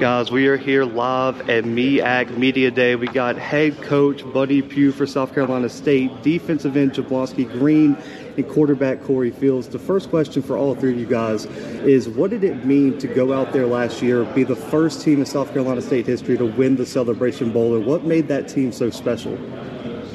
[0.00, 2.96] Guys, we are here live at MEAC Media Day.
[2.96, 7.96] We got head coach Buddy Pough for South Carolina State, defensive end Jeblonski Green,
[8.36, 9.68] and quarterback Corey Fields.
[9.68, 13.06] The first question for all three of you guys is what did it mean to
[13.06, 16.44] go out there last year, be the first team in South Carolina State history to
[16.44, 19.38] win the Celebration Bowl, and what made that team so special?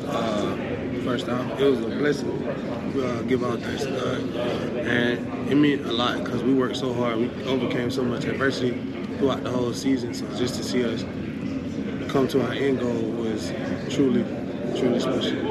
[0.07, 0.55] Uh,
[1.03, 2.47] first off, it was a blessing.
[2.47, 4.37] Uh, give all thanks to God.
[4.85, 7.17] And it meant a lot because we worked so hard.
[7.17, 10.15] We overcame so much adversity throughout the whole season.
[10.15, 11.03] So just to see us
[12.11, 13.53] come to our end goal was
[13.87, 14.23] truly,
[14.77, 15.43] truly special.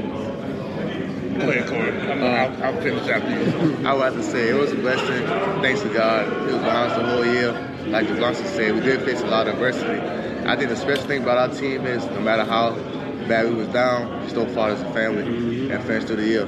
[1.38, 1.92] Go ahead, Corey.
[2.10, 3.86] I'm, I'll, I'll finish after you.
[3.86, 5.24] I would have to say it was a blessing.
[5.62, 6.26] Thanks to God.
[6.26, 7.52] It was behind us the whole year.
[7.86, 10.00] Like the Johnson said, we did face a lot of adversity.
[10.48, 12.74] I think the special thing about our team is no matter how
[13.28, 15.70] bad we was down, we still fought as a family mm-hmm.
[15.70, 16.46] and finished through the year.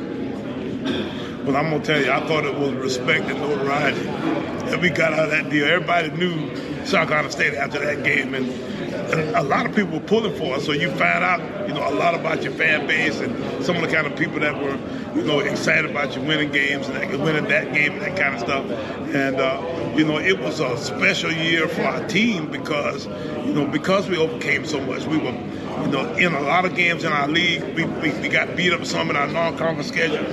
[1.45, 4.03] Well, I'm gonna tell you, I thought it was respect and notoriety
[4.71, 5.67] that we got out of that deal.
[5.67, 6.51] Everybody knew
[6.85, 8.49] South Carolina State after that game, and,
[9.13, 10.65] a lot of people were pulling for us.
[10.65, 13.83] So you find out, you know, a lot about your fan base and some of
[13.83, 14.79] the kind of people that were,
[15.15, 18.35] you know, excited about you winning games and that, winning that game and that kind
[18.35, 18.65] of stuff.
[19.15, 23.07] And uh, you know, it was a special year for our team because,
[23.45, 25.05] you know, because we overcame so much.
[25.05, 25.33] We were
[25.83, 28.73] you know, in a lot of games in our league, we, we, we got beat
[28.73, 30.25] up some in our non-conference schedule,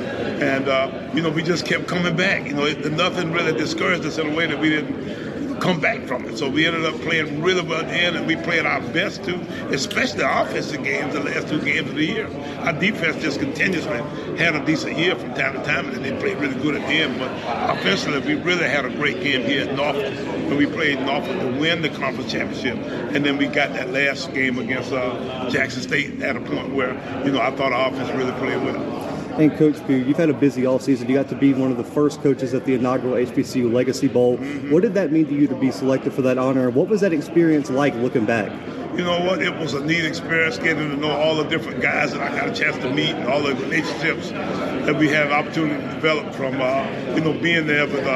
[0.44, 2.46] and uh, you know, we just kept coming back.
[2.46, 5.29] You know, it, nothing really discouraged us in a way that we didn't
[5.60, 6.38] come back from it.
[6.38, 10.20] So we ended up playing really well then, and we played our best too, especially
[10.20, 12.28] the offensive games, the last two games of the year.
[12.60, 13.98] Our defense just continuously
[14.38, 16.94] had a decent year from time to time, and they played really good at the
[16.94, 17.20] end.
[17.20, 17.32] But
[17.78, 20.14] offensively, we really had a great game here at Norfolk
[20.50, 22.78] when we played Norfolk to win the conference championship,
[23.14, 26.94] and then we got that last game against uh, Jackson State at a point where
[27.26, 29.09] you know I thought our offense really played well.
[29.40, 31.08] And Coach Pough, you've had a busy offseason.
[31.08, 34.38] You got to be one of the first coaches at the inaugural HBCU Legacy Bowl.
[34.38, 34.70] Mm-hmm.
[34.70, 36.70] What did that mean to you to be selected for that honor?
[36.70, 38.52] What was that experience like looking back?
[38.98, 39.42] You know what?
[39.42, 42.50] It was a neat experience getting to know all the different guys that I got
[42.50, 46.60] a chance to meet and all the relationships that we had opportunity to develop from,
[46.60, 46.86] uh,
[47.16, 48.10] you know, being there with, uh,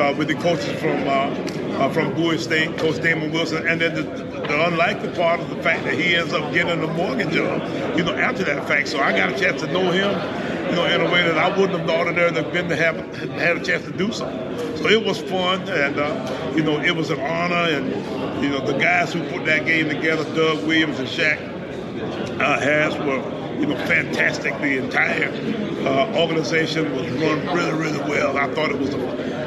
[0.00, 3.94] uh, with the coaches from uh, uh, from Bowie State, Coach Damon Wilson, and then
[3.94, 7.60] the, the unlikely part of the fact that he ends up getting a Morgan job,
[7.96, 8.88] you know, after that fact.
[8.88, 10.12] So I got a chance to know him
[10.72, 12.76] you know, in a way that I wouldn't have thought of there have been to
[12.76, 12.96] have
[13.32, 14.24] had a chance to do so.
[14.76, 18.64] So it was fun, and uh, you know, it was an honor, and you know,
[18.64, 21.38] the guys who put that game together, Doug Williams and Shack
[22.40, 23.20] uh, Harris, were
[23.58, 24.52] you know fantastic.
[24.60, 25.30] The entire
[25.86, 28.36] uh, organization was run really, really well.
[28.36, 29.42] I thought it was a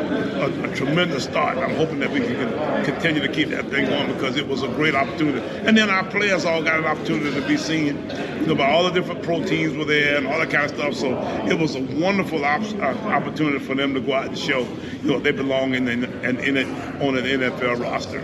[0.45, 1.57] a, a, tremendous start.
[1.57, 4.67] I'm hoping that we can continue to keep that thing going because it was a
[4.69, 5.39] great opportunity.
[5.65, 8.83] And then our players all got an opportunity to be seen, you know, by all
[8.83, 10.93] the different pro teams were there and all that kind of stuff.
[10.93, 11.17] So
[11.47, 14.67] it was a wonderful op- uh, opportunity for them to go out and show,
[15.01, 16.67] you know, they belong in, in, in, in it
[17.01, 18.21] on an NFL roster.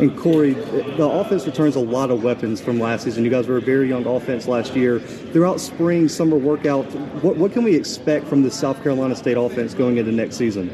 [0.00, 3.22] And Corey, the offense returns a lot of weapons from last season.
[3.22, 4.98] You guys were a very young offense last year.
[4.98, 6.86] Throughout spring, summer workout,
[7.22, 10.70] what, what can we expect from the South Carolina State offense going into next season?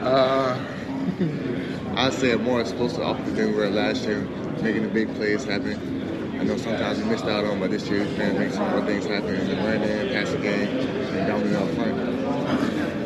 [0.00, 0.58] Uh,
[1.96, 4.22] I'd say a more explosive offense than we were last year,
[4.62, 5.74] making the big plays happen.
[6.40, 8.86] I know sometimes we missed out on, but this year we've been making some more
[8.86, 12.25] things happen in the running, passing game, and dominating up front.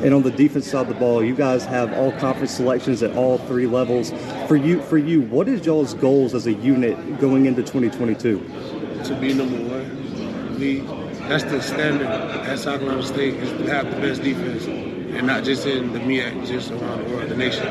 [0.02, 3.14] And on the defense side of the ball, you guys have all conference selections at
[3.16, 4.12] all three levels.
[4.48, 8.38] For you, for you, what is y'all's goals as a unit going into 2022?
[9.04, 10.58] To be number one.
[10.58, 10.80] We
[11.28, 15.44] that's the standard at South Carolina State is to have the best defense and not
[15.44, 17.64] just in the MEAC, just around the world, the nation.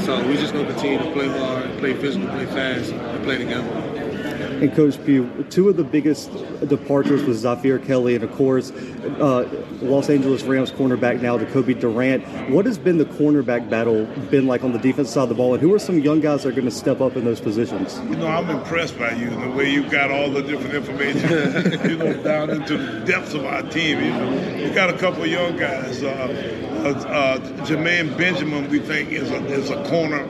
[0.00, 4.03] So we just gonna continue to play hard, play physical, play fast, and play together.
[4.34, 6.30] And Coach Pough, two of the biggest
[6.68, 9.48] departures was Zafir Kelly and, of course, uh,
[9.80, 12.24] Los Angeles Rams cornerback now, Decobie Durant.
[12.50, 15.54] What has been the cornerback battle been like on the defense side of the ball,
[15.54, 17.98] and who are some young guys that are going to step up in those positions?
[18.08, 21.30] You know, I'm impressed by you, the way you've got all the different information,
[21.90, 24.00] you know, down into the depths of our team.
[24.00, 26.02] You know, you got a couple young guys.
[26.02, 30.24] Uh, uh, uh, Jermaine Benjamin, we think, is a, is a corner,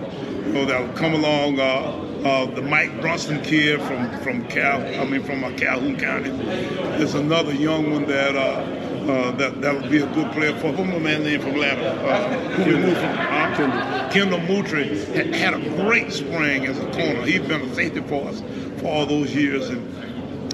[0.47, 1.59] you know, that will come along.
[1.59, 6.31] Uh, uh, the Mike Brunson kid from from Cal, I mean from uh, Calhoun County.
[6.31, 10.73] There's another young one that uh, uh, that that would be a good player for.
[10.73, 11.83] What's my man name from Atlanta?
[11.83, 13.15] Uh, who we moved from?
[13.55, 14.11] Kendall.
[14.11, 17.23] Kendall Moutry had, had, a great spring as a corner.
[17.25, 18.43] He's been a safety for us
[18.79, 19.95] for all those years and.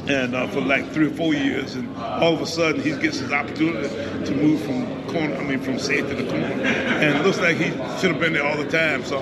[0.09, 3.19] And uh, for like three or four years, and all of a sudden he gets
[3.19, 3.87] his opportunity
[4.25, 7.71] to move from corner, I mean from safety to corner, and it looks like he
[8.01, 9.05] should have been there all the time.
[9.05, 9.21] So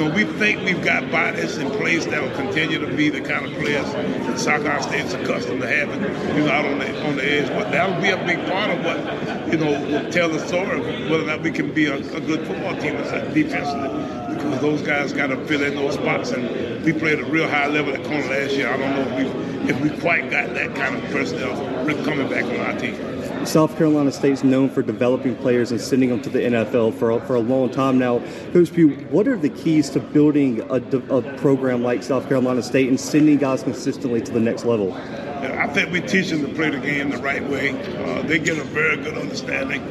[0.00, 3.46] know, we think we've got bodies in place that will continue to be the kind
[3.46, 6.02] of players that Carolina State's accustomed to having,
[6.36, 7.48] you know, out on the on the edge.
[7.48, 11.10] But that'll be a big part of what, you know, will tell the story of
[11.10, 12.96] whether or not we can be a, a good football team
[13.34, 16.30] defensively because those guys got to fill in those spots.
[16.30, 18.68] And we played a real high level at corner last year.
[18.68, 21.54] I don't know if we if we quite got that kind of personnel
[22.04, 23.19] coming back on our team.
[23.44, 27.20] South Carolina State's known for developing players and sending them to the NFL for a,
[27.20, 28.18] for a long time now.
[28.52, 30.76] Coach Pough, what are the keys to building a,
[31.14, 34.92] a program like South Carolina State and sending guys consistently to the next level?
[35.42, 37.70] I think we teach them to play the game the right way.
[37.96, 39.82] Uh, they get a very good understanding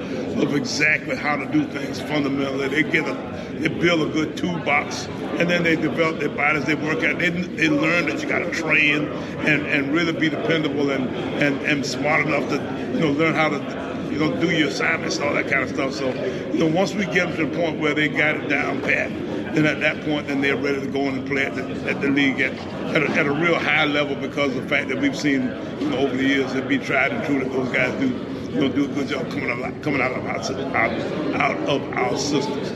[0.42, 2.68] of exactly how to do things fundamentally.
[2.68, 3.13] They get a,
[3.60, 5.07] they build a good toolbox,
[5.38, 6.66] and then they develop their bodies.
[6.66, 7.19] They work out.
[7.19, 11.07] They, they learn that you got to train and, and really be dependable and,
[11.42, 12.56] and, and smart enough to
[12.94, 15.69] you know learn how to you know, do your assignments and all that kind of
[15.69, 15.94] stuff.
[15.94, 16.13] So,
[16.52, 19.12] you know, once we get them to the point where they got it down pat,
[19.56, 22.01] then at that point, then they're ready to go in and play at the, at
[22.01, 22.54] the league at,
[22.96, 25.44] at a, at, a, real high level because of the fact that we've seen,
[25.80, 28.07] you know, over the years it be tried and true that those guys do,
[28.51, 30.38] you know, do a good job coming out, coming out of our,
[30.75, 32.69] out, out of our systems.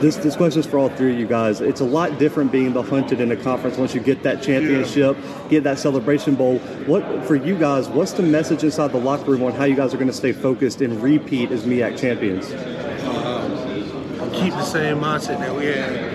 [0.00, 1.60] This this question is for all three of you guys.
[1.60, 5.16] It's a lot different being the hunted in a conference once you get that championship,
[5.20, 5.48] yeah.
[5.48, 6.58] get that celebration bowl.
[6.86, 7.88] What for you guys?
[7.88, 10.32] What's the message inside the locker room on how you guys are going to stay
[10.32, 12.50] focused and repeat as MEAC champions?
[12.50, 16.07] Uh, keep the same mindset that we had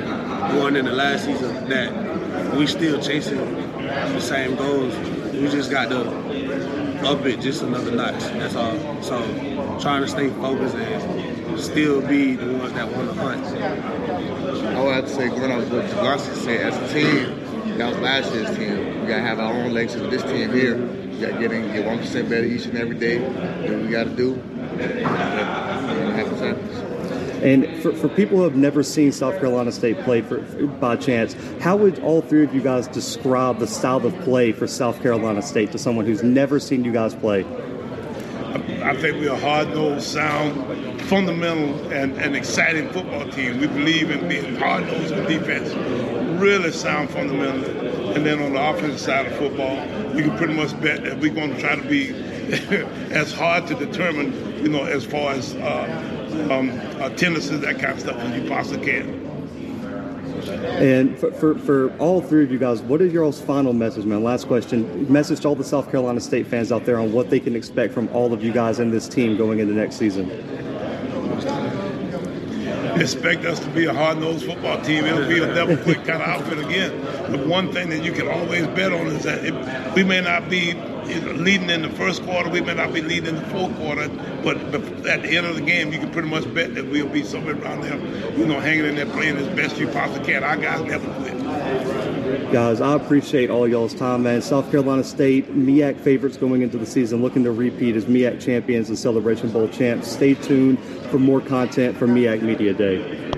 [0.54, 4.96] going in the last season that we still chasing the same goals.
[5.34, 6.02] We just got to
[7.06, 8.20] up it just another notch.
[8.20, 9.02] That's all.
[9.02, 9.20] So
[9.80, 13.46] trying to stay focused and still be the ones that want to hunt.
[13.46, 18.00] I would have to say, going off what Jeblonski said, as a team, that was
[18.00, 19.02] last year's team.
[19.02, 20.78] We got to have our own legs with this team here.
[20.78, 23.18] We got to get in, get 1% better each and every day.
[23.20, 24.36] Do what we got to do.
[24.36, 25.82] And, uh,
[26.16, 26.93] have happens.
[27.44, 31.36] And for, for people who have never seen South Carolina State play for, by chance,
[31.60, 35.42] how would all three of you guys describe the style of play for South Carolina
[35.42, 37.46] State to someone who's never seen you guys play?
[38.82, 43.60] I think we're a hard-nosed, sound, fundamental, and, and exciting football team.
[43.60, 45.74] We believe in being hard-nosed with defense,
[46.40, 48.16] really sound fundamentally.
[48.16, 49.76] And then on the offensive side of football,
[50.16, 52.14] you can pretty much bet that we're going to try to be
[53.12, 54.32] as hard to determine,
[54.64, 56.70] you know, as far as uh, um,
[57.02, 59.24] uh, tendencies, that kind of stuff, as you possibly can.
[60.50, 64.24] And for, for, for, all three of you guys, what is your final message, man?
[64.24, 65.12] Last question.
[65.12, 67.94] Message to all the South Carolina State fans out there on what they can expect
[67.94, 70.30] from all of you guys and this team going into next season.
[73.00, 75.06] Expect us to be a hard-nosed football team.
[75.06, 77.32] It'll be a double quick kind of outfit again.
[77.32, 80.50] The one thing that you can always bet on is that it, we may not
[80.50, 80.74] be
[81.06, 82.50] leading in the first quarter.
[82.50, 84.08] We may not be leading in the fourth quarter,
[84.44, 84.58] but,
[85.06, 87.56] at the end of the game, you can pretty much bet that we'll be somewhere
[87.56, 87.98] around there,
[88.38, 90.44] you know, hanging in there playing as best you possibly can.
[90.44, 92.52] Our guys never quit.
[92.52, 94.42] Guys, I appreciate all y'all's time, man.
[94.42, 98.90] South Carolina State, MEAC favorites going into the season, looking to repeat as MEAC champions
[98.90, 100.12] and Celebration Bowl champs.
[100.12, 100.80] Stay tuned
[101.10, 103.33] for more content from MEAC Media Day.